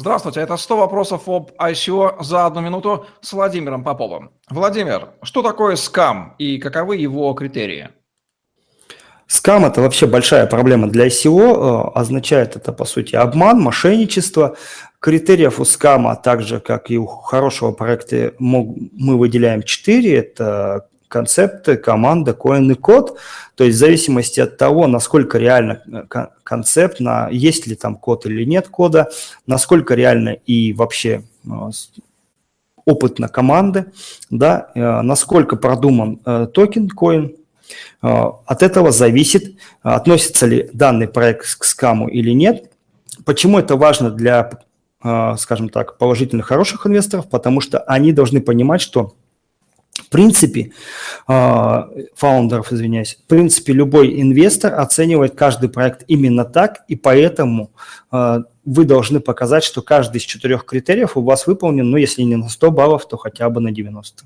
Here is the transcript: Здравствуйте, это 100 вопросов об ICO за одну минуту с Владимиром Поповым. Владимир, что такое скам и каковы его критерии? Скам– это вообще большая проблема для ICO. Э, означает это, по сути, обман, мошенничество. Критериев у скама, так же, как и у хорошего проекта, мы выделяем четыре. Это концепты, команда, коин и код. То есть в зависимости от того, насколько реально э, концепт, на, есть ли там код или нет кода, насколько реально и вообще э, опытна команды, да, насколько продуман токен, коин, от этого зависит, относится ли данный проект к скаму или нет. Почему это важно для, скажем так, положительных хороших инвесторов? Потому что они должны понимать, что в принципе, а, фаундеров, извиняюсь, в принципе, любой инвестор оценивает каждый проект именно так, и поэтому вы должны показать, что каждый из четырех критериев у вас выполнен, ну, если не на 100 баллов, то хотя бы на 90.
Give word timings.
Здравствуйте, 0.00 0.38
это 0.38 0.56
100 0.56 0.76
вопросов 0.76 1.22
об 1.28 1.50
ICO 1.58 2.22
за 2.22 2.46
одну 2.46 2.60
минуту 2.60 3.06
с 3.20 3.32
Владимиром 3.32 3.82
Поповым. 3.82 4.30
Владимир, 4.48 5.08
что 5.24 5.42
такое 5.42 5.74
скам 5.74 6.36
и 6.38 6.58
каковы 6.58 6.98
его 6.98 7.34
критерии? 7.34 7.88
Скам– 9.26 9.64
это 9.66 9.80
вообще 9.80 10.06
большая 10.06 10.46
проблема 10.46 10.86
для 10.86 11.08
ICO. 11.08 11.88
Э, 11.96 11.98
означает 11.98 12.54
это, 12.54 12.72
по 12.72 12.84
сути, 12.84 13.16
обман, 13.16 13.60
мошенничество. 13.60 14.56
Критериев 15.00 15.58
у 15.58 15.64
скама, 15.64 16.14
так 16.14 16.42
же, 16.42 16.60
как 16.60 16.92
и 16.92 16.96
у 16.96 17.06
хорошего 17.06 17.72
проекта, 17.72 18.34
мы 18.38 19.18
выделяем 19.18 19.64
четыре. 19.64 20.18
Это 20.18 20.86
концепты, 21.08 21.76
команда, 21.76 22.34
коин 22.34 22.70
и 22.70 22.74
код. 22.74 23.18
То 23.56 23.64
есть 23.64 23.76
в 23.76 23.80
зависимости 23.80 24.40
от 24.40 24.56
того, 24.56 24.86
насколько 24.86 25.38
реально 25.38 25.82
э, 25.90 26.26
концепт, 26.44 27.00
на, 27.00 27.28
есть 27.30 27.66
ли 27.66 27.74
там 27.74 27.96
код 27.96 28.26
или 28.26 28.44
нет 28.44 28.68
кода, 28.68 29.10
насколько 29.46 29.94
реально 29.94 30.30
и 30.30 30.72
вообще 30.72 31.24
э, 31.44 31.50
опытна 32.84 33.28
команды, 33.28 33.92
да, 34.30 34.70
насколько 34.74 35.56
продуман 35.56 36.16
токен, 36.54 36.88
коин, 36.88 37.36
от 38.00 38.62
этого 38.62 38.92
зависит, 38.92 39.58
относится 39.82 40.46
ли 40.46 40.70
данный 40.72 41.06
проект 41.06 41.58
к 41.58 41.64
скаму 41.64 42.08
или 42.08 42.30
нет. 42.30 42.72
Почему 43.26 43.58
это 43.58 43.76
важно 43.76 44.10
для, 44.10 44.50
скажем 45.02 45.68
так, 45.68 45.98
положительных 45.98 46.46
хороших 46.46 46.86
инвесторов? 46.86 47.28
Потому 47.28 47.60
что 47.60 47.80
они 47.80 48.12
должны 48.12 48.40
понимать, 48.40 48.80
что 48.80 49.16
в 50.08 50.10
принципе, 50.10 50.72
а, 51.26 51.90
фаундеров, 52.14 52.72
извиняюсь, 52.72 53.18
в 53.22 53.28
принципе, 53.28 53.74
любой 53.74 54.20
инвестор 54.22 54.74
оценивает 54.80 55.34
каждый 55.34 55.68
проект 55.68 56.04
именно 56.08 56.46
так, 56.46 56.80
и 56.88 56.96
поэтому 56.96 57.70
вы 58.10 58.84
должны 58.84 59.20
показать, 59.20 59.64
что 59.64 59.82
каждый 59.82 60.16
из 60.16 60.22
четырех 60.22 60.64
критериев 60.64 61.16
у 61.16 61.22
вас 61.22 61.46
выполнен, 61.46 61.90
ну, 61.90 61.98
если 61.98 62.22
не 62.22 62.36
на 62.36 62.48
100 62.48 62.70
баллов, 62.70 63.06
то 63.06 63.18
хотя 63.18 63.50
бы 63.50 63.60
на 63.60 63.70
90. 63.70 64.24